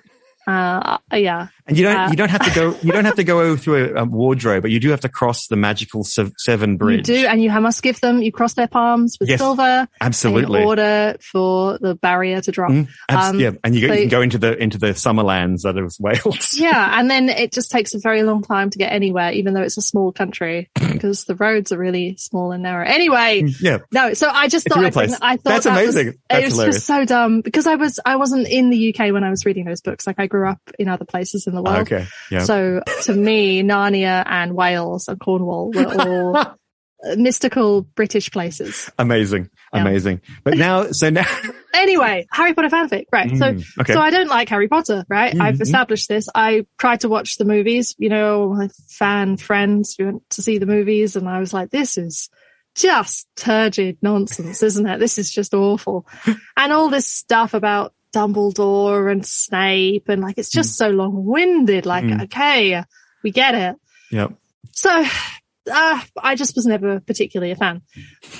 [0.46, 1.48] Uh, yeah.
[1.66, 3.94] And you don't Uh, you don't have to go you don't have to go through
[3.96, 7.08] a, a wardrobe, but you do have to cross the magical Se- Severn Bridge.
[7.08, 8.20] You do, and you must give them.
[8.22, 10.60] You cross their palms with Yes, silver Absolutely.
[10.60, 12.70] in order for the barrier to drop.
[12.72, 15.22] Mm, abs- Um, yeah, and you, so- you can go into the into the summer
[15.22, 16.50] lands that is Wales.
[16.62, 19.62] Yeah, and then it just takes a very long time to get anywhere, even though
[19.62, 22.84] it's a small country, because the roads are really small and narrow.
[22.86, 25.12] Anyway, yeah, no, so I just It's thought I'd.
[25.22, 26.06] I thought That's that amazing.
[26.06, 26.76] Was, That's it was hilarious.
[26.76, 29.64] just so dumb because I was I wasn't in the UK when I was reading
[29.64, 30.06] those books.
[30.06, 31.82] Like I grew up in other places in the world.
[31.82, 32.40] okay, yeah.
[32.44, 36.56] So to me, Narnia and Wales and Cornwall were all
[37.16, 38.90] mystical British places.
[38.98, 39.80] amazing, Yeah.
[39.82, 40.20] amazing.
[40.44, 41.24] But now, so now,
[41.74, 43.30] Anyway, Harry Potter fanfic, right?
[43.30, 45.34] So Mm, okay, So I don't like Harry Potter, right?
[45.40, 45.62] I've Mhm.
[45.62, 46.28] established this.
[46.34, 50.58] I tried to watch the movies, you know, my fan friends who went to see
[50.58, 52.28] the movies and I was like, this is
[52.74, 54.98] just turgid nonsense, isn't it?
[55.00, 56.06] This is just awful.
[56.56, 61.86] and all this stuff about Dumbledore and Snape and like, it's just so long winded.
[61.86, 62.22] Like, Mm.
[62.24, 62.82] okay,
[63.22, 63.76] we get it.
[64.10, 64.28] yeah,
[64.72, 65.04] So,
[65.72, 67.82] uh, I just was never particularly a fan.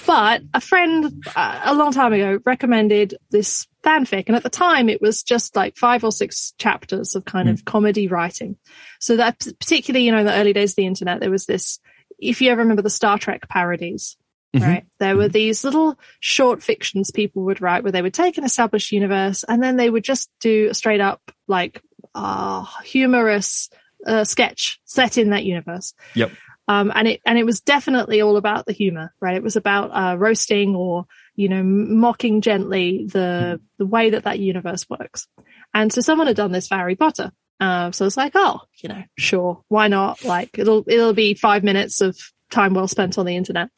[0.07, 4.25] But a friend uh, a long time ago recommended this fanfic.
[4.27, 7.65] And at the time, it was just like five or six chapters of kind of
[7.65, 8.57] comedy writing.
[9.01, 11.79] So that particularly, you know, in the early days of the internet, there was this,
[12.19, 14.17] if you ever remember the Star Trek parodies,
[14.55, 14.67] Mhm.
[14.67, 14.87] right?
[14.99, 18.93] There were these little short fictions people would write where they would take an established
[18.93, 21.81] universe and then they would just do a straight up like,
[22.15, 23.71] uh, humorous,
[24.07, 25.95] uh, sketch set in that universe.
[26.15, 26.33] Yep.
[26.69, 29.37] Um, and it, and it was definitely all about the humor, right?
[29.37, 34.39] It was about, uh, roasting or, you know, mocking gently the, the way that that
[34.39, 35.29] universe works.
[35.73, 37.33] And so someone had done this for Harry Potter.
[37.59, 39.63] Uh, so it's like, oh, you know, sure.
[39.69, 40.25] Why not?
[40.25, 42.19] Like it'll, it'll be five minutes of
[42.53, 43.69] time well spent on the internet.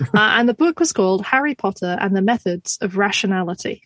[0.00, 3.82] uh, and the book was called Harry Potter and the Methods of Rationality.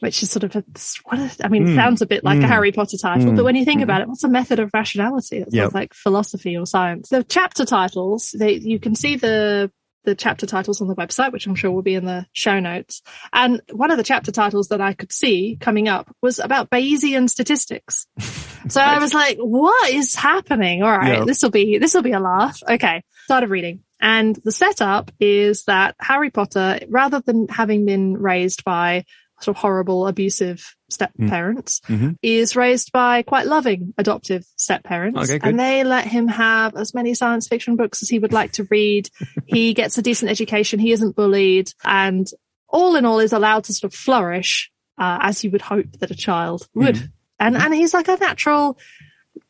[0.00, 0.62] Which is sort of a,
[1.04, 1.74] what I mean, Mm.
[1.74, 2.48] sounds a bit like a Mm.
[2.48, 3.36] Harry Potter title, Mm.
[3.36, 3.84] but when you think Mm.
[3.84, 5.38] about it, what's a method of rationality?
[5.38, 5.72] It's Yep.
[5.72, 7.08] like philosophy or science.
[7.08, 9.70] The chapter titles, they, you can see the,
[10.04, 13.00] the chapter titles on the website, which I'm sure will be in the show notes.
[13.32, 17.30] And one of the chapter titles that I could see coming up was about Bayesian
[17.30, 18.06] statistics.
[18.68, 20.82] So I was like, what is happening?
[20.82, 21.18] All right.
[21.18, 21.24] Yeah.
[21.24, 22.58] This will be, this will be a laugh.
[22.68, 23.02] Okay.
[23.24, 23.80] Started reading.
[24.00, 29.04] And the setup is that Harry Potter, rather than having been raised by
[29.40, 31.28] sort of horrible, abusive step Mm.
[31.28, 32.16] parents, Mhm.
[32.22, 35.30] is raised by quite loving adoptive step parents.
[35.30, 38.52] Okay, and they let him have as many science fiction books as he would like
[38.52, 39.10] to read.
[39.46, 40.78] he gets a decent education.
[40.78, 42.26] He isn't bullied and
[42.68, 46.10] all in all is allowed to sort of flourish, uh, as you would hope that
[46.10, 46.96] a child would.
[46.96, 47.08] Mm.
[47.38, 48.78] And, and he's like a natural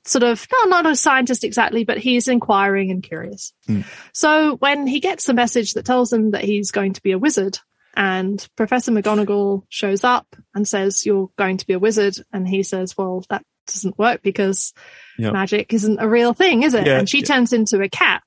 [0.05, 3.53] sort of, no, not a scientist exactly, but he's inquiring and curious.
[3.69, 3.85] Mm.
[4.13, 7.19] So when he gets the message that tells him that he's going to be a
[7.19, 7.59] wizard
[7.97, 12.17] and Professor McGonagall shows up and says, you're going to be a wizard.
[12.33, 14.75] And he says, well, that doesn't work because
[15.19, 15.31] Yeah.
[15.31, 16.87] magic isn't a real thing, is it?
[16.87, 17.25] Yeah, and she yeah.
[17.25, 18.23] turns into a cat.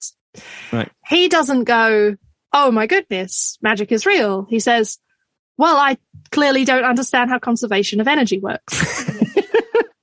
[0.71, 0.91] Right.
[1.07, 2.15] He doesn't go,
[2.51, 4.45] oh my goodness, magic is real.
[4.49, 4.97] He says,
[5.57, 5.97] well, I
[6.31, 9.05] clearly don't understand how conservation of energy works.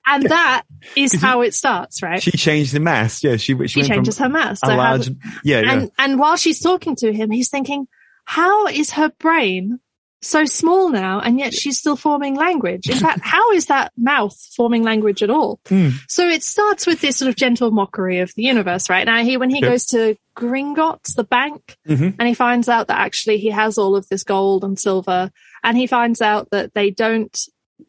[0.07, 0.63] and that
[0.95, 2.23] is how it starts, right?
[2.23, 3.23] She changed the mass.
[3.25, 4.61] Yeah, she she, She changes her mass.
[4.63, 5.09] a So large.
[5.45, 5.73] Yeah, yeah.
[5.73, 7.87] and and while she's talking to him, he's thinking,
[8.25, 9.81] how is her brain
[10.23, 12.89] so small now, and yet she's still forming language?
[12.89, 15.61] In fact, how is that mouth forming language at all?
[15.69, 15.91] Hmm.
[16.09, 19.05] So it starts with this sort of gentle mockery of the universe, right?
[19.07, 19.71] Now he when he Yep.
[19.71, 22.15] goes to Gringotts, the bank, Mhm.
[22.19, 25.31] and he finds out that actually he has all of this gold and silver,
[25.63, 27.37] and he finds out that they don't.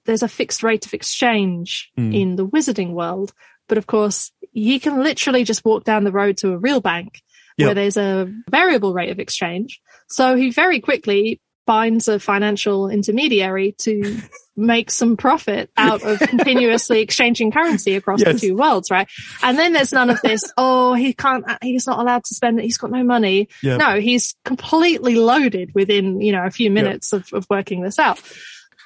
[0.06, 2.14] There's a fixed rate of exchange Hmm.
[2.14, 3.34] in the wizarding world,
[3.68, 7.22] but of course he can literally just walk down the road to a real bank
[7.58, 9.80] where there's a variable rate of exchange.
[10.10, 14.20] So he very quickly finds a financial intermediary to
[14.56, 18.40] make some profit out of continuously exchanging currency across Yes.
[18.40, 19.08] the two worlds, right?
[19.44, 22.64] And then there's none of this, oh, he can't, he's not allowed to spend it.
[22.64, 23.50] He's got no money.
[23.62, 23.78] Yeah.
[23.78, 28.20] No, he's completely loaded within, you know, a few minutes of, of working this out.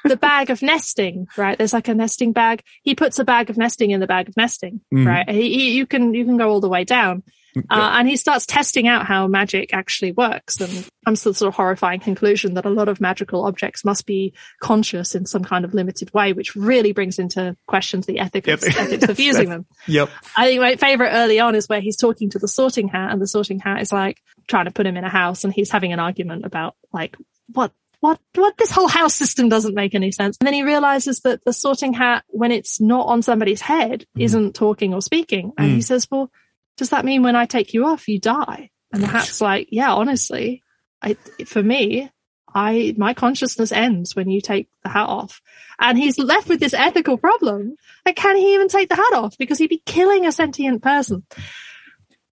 [0.04, 1.58] The bag of nesting, right?
[1.58, 2.64] There's like a nesting bag.
[2.84, 5.06] He puts a bag of nesting in the bag of nesting, Mhm.
[5.06, 5.30] right?
[5.30, 7.24] He, he, you can, you can go all the way down.
[7.70, 11.50] Uh, and he starts testing out how magic actually works and comes to the sort
[11.50, 15.66] of horrifying conclusion that a lot of magical objects must be conscious in some kind
[15.66, 18.60] of limited way, which really brings into questions the ethics, Yep.
[18.64, 19.66] ethics of using them.
[19.88, 20.10] Yep.
[20.38, 23.22] I think my favorite early on is where he's talking to the sorting hat and
[23.22, 25.92] the sorting hat is like trying to put him in a house and he's having
[25.92, 27.18] an argument about like
[27.52, 30.38] what what what this whole house system doesn't make any sense.
[30.40, 34.24] And then he realizes that the sorting hat when it's not on somebody's head mm.
[34.24, 35.54] isn't talking or speaking.
[35.58, 35.84] And he mm.
[35.84, 36.30] says, "Well,
[36.78, 39.94] does that mean when I take you off you die?" And the hat's like, "Yeah,
[39.94, 40.64] honestly,
[41.02, 41.14] I
[41.46, 42.10] for me,
[42.54, 45.42] I, my consciousness ends when you take the hat off.
[45.80, 47.76] And he's left with this ethical problem.
[48.06, 49.38] Like, can he even take the hat off?
[49.38, 51.24] Because he'd be killing a sentient person.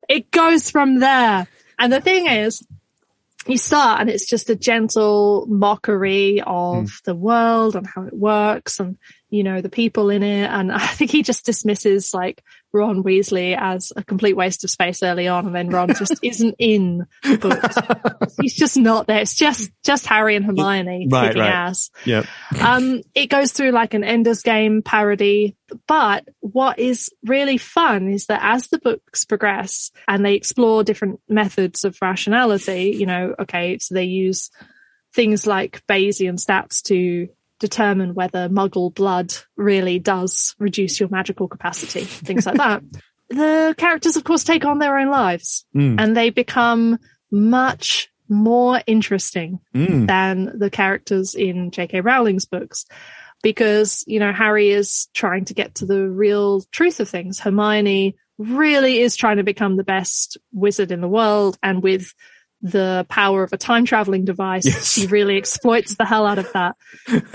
[0.07, 1.47] It goes from there.
[1.77, 2.65] And the thing is,
[3.47, 7.03] you start and it's just a gentle mockery of mm.
[7.03, 8.97] the world and how it works and,
[9.29, 10.49] you know, the people in it.
[10.49, 15.01] And I think he just dismisses like Ron Weasley as a complete waste of space
[15.01, 18.35] early on, and then Ron just isn't in the books.
[18.41, 19.19] He's just not there.
[19.19, 21.51] It's just just Harry and Hermione right, kicking right.
[21.51, 21.89] ass.
[22.05, 22.23] Yeah.
[22.61, 25.55] Um, it goes through like an Ender's Game parody,
[25.87, 31.19] but what is really fun is that as the books progress and they explore different
[31.27, 34.51] methods of rationality, you know, okay, so they use
[35.13, 42.03] things like Bayesian stats to determine whether muggle blood really does reduce your magical capacity,
[42.05, 42.81] things like that.
[43.31, 46.01] The characters, of course, take on their own lives mm.
[46.01, 46.97] and they become
[47.29, 50.07] much more interesting mm.
[50.07, 52.01] than the characters in J.K.
[52.01, 52.85] Rowling's books.
[53.43, 57.39] Because, you know, Harry is trying to get to the real truth of things.
[57.39, 61.55] Hermione really is trying to become the best wizard in the world.
[61.61, 62.15] And with
[62.61, 64.65] the power of a time traveling device.
[64.65, 64.91] Yes.
[64.91, 66.75] She really exploits the hell out of that.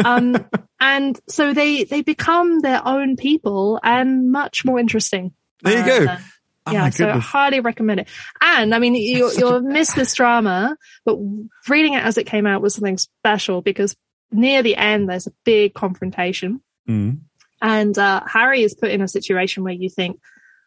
[0.05, 0.47] Um,
[0.81, 5.33] and so they, they become their own people and much more interesting.
[5.63, 6.13] There you go.
[6.13, 6.19] Uh,
[6.67, 8.09] oh yeah, so I highly recommend it.
[8.41, 11.19] And I mean, you, you'll miss this drama, but
[11.69, 13.97] reading it as it came out was something special because
[14.31, 16.61] near the end, there's a big confrontation.
[16.89, 17.21] Mm.
[17.63, 20.21] And, uh, Harry is put in a situation where you think,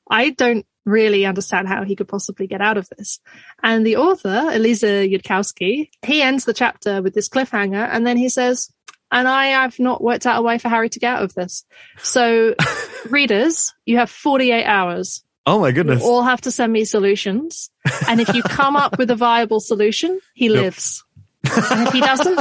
[0.09, 3.19] I don't really understand how he could possibly get out of this.
[3.61, 8.29] And the author, Eliezer Yudkowsky, he ends the chapter with this cliffhanger and then he
[8.29, 8.71] says,
[9.11, 11.65] and I have not worked out a way for Harry to get out of this.
[12.01, 12.55] So
[13.09, 15.23] readers, you have 48 hours.
[15.45, 16.01] Oh my goodness.
[16.01, 17.69] You all have to send me solutions.
[18.07, 20.55] And if you come up with a viable solution, he yep.
[20.55, 21.05] lives.
[21.43, 22.39] and if he doesn't,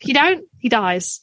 [0.00, 1.20] if you don't, he dies.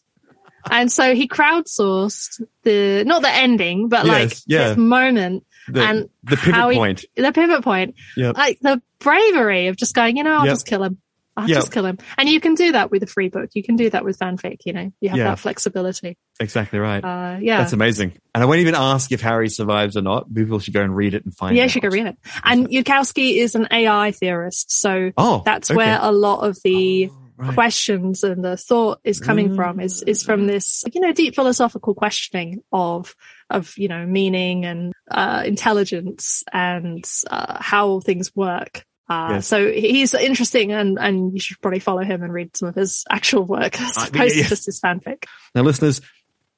[0.70, 4.70] And so he crowdsourced the, not the ending, but yes, like yeah.
[4.70, 7.06] this moment the, and the pivot he, point.
[7.16, 7.96] The pivot point.
[8.18, 8.38] Yep.
[8.38, 10.54] Like the bravery of just going, you know, I'll yep.
[10.54, 11.00] just kill him.
[11.38, 11.58] I'll yep.
[11.58, 11.98] just kill him.
[12.18, 13.50] And you can do that with a free book.
[13.54, 15.24] You can do that with fanfic, you know, you have yeah.
[15.26, 16.18] that flexibility.
[16.40, 17.04] Exactly right.
[17.04, 17.58] Uh, yeah.
[17.58, 18.14] That's amazing.
[18.34, 20.34] And I won't even ask if Harry survives or not.
[20.34, 21.66] People should go and read it and find yeah, out.
[21.66, 22.18] you should go read it.
[22.44, 24.72] And Yudkowsky is an AI theorist.
[24.72, 25.78] So oh, that's okay.
[25.78, 27.54] where a lot of the oh right.
[27.54, 29.56] questions and the thought is coming mm.
[29.56, 33.16] from is is from this you know deep philosophical questioning of
[33.50, 38.86] of you know meaning and uh, intelligence and uh, how things work.
[39.08, 39.48] Uh, yes.
[39.48, 43.04] So he's interesting, and and you should probably follow him and read some of his
[43.10, 44.46] actual work as opposed yes.
[44.46, 45.26] to just his fanfic.
[45.54, 46.02] Now, listeners,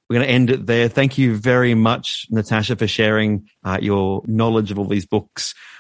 [0.10, 0.88] we're going to end it there.
[0.88, 5.54] Thank you very much, Natasha, for sharing uh, your knowledge of all these books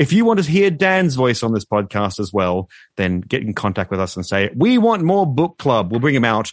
[0.00, 3.52] If you want to hear Dan's voice on this podcast as well, then get in
[3.52, 5.90] contact with us and say, we want more book club.
[5.90, 6.50] We'll bring him out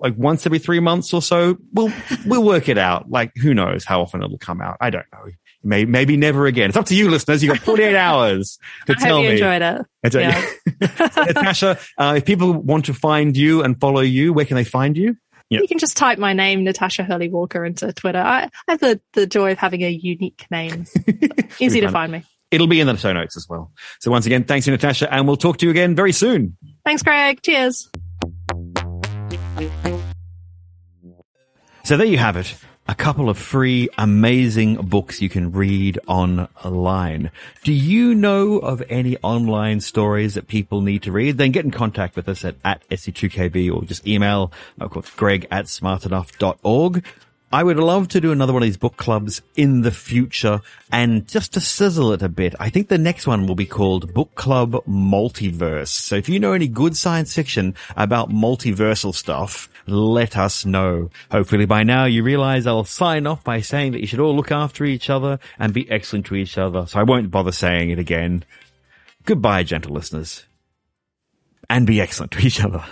[0.00, 1.58] like once every three months or so.
[1.72, 1.92] We'll,
[2.26, 3.08] we'll work it out.
[3.08, 4.78] Like who knows how often it'll come out.
[4.80, 5.30] I don't know.
[5.62, 6.70] Maybe, maybe never again.
[6.70, 7.44] It's up to you listeners.
[7.44, 9.34] You've got 48 hours to I tell hope you me.
[9.34, 10.14] enjoyed it.
[10.14, 10.44] Yeah.
[11.26, 14.96] Natasha, uh, if people want to find you and follow you, where can they find
[14.96, 15.16] you?
[15.50, 15.62] Yep.
[15.62, 18.18] You can just type my name, Natasha Hurley Walker, into Twitter.
[18.18, 20.86] I, I have the, the joy of having a unique name.
[21.60, 22.24] Easy to find me.
[22.52, 23.72] It'll be in the show notes as well.
[23.98, 26.56] So once again, thanks to Natasha, and we'll talk to you again very soon.
[26.84, 27.40] Thanks, Greg.
[27.42, 27.88] Cheers.
[31.84, 32.54] So there you have it.
[32.88, 37.30] A couple of free, amazing books you can read online.
[37.62, 41.38] Do you know of any online stories that people need to read?
[41.38, 45.46] Then get in contact with us at, at SC2KB or just email, of course, greg
[45.50, 47.04] at smartenough.org.
[47.54, 51.28] I would love to do another one of these book clubs in the future and
[51.28, 52.54] just to sizzle it a bit.
[52.58, 55.88] I think the next one will be called Book Club Multiverse.
[55.88, 61.10] So if you know any good science fiction about multiversal stuff, let us know.
[61.30, 64.50] Hopefully by now you realize I'll sign off by saying that you should all look
[64.50, 66.86] after each other and be excellent to each other.
[66.86, 68.44] So I won't bother saying it again.
[69.26, 70.46] Goodbye, gentle listeners.
[71.68, 72.82] And be excellent to each other.